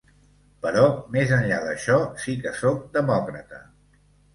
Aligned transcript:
Però 0.65 0.85
més 1.17 1.35
enllà 1.37 1.61
d’això, 1.67 2.01
sí 2.25 2.39
que 2.43 2.59
sóc 2.65 2.85
demòcrata. 3.01 3.67